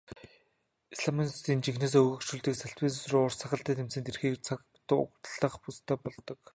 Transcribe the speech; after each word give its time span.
Исламистуудыг 0.95 1.45
жинхэнээсээ 1.63 2.01
өөгшүүлдэг 2.05 2.55
салафизм 2.57 3.01
руу 3.11 3.23
урт 3.27 3.39
сахалтай 3.39 3.73
тэмцээд 3.77 4.09
ирэхийн 4.09 4.41
цагт 4.47 4.67
тулах 4.89 5.55
л 5.59 5.65
ёстой 5.71 5.97
болдог. 6.03 6.39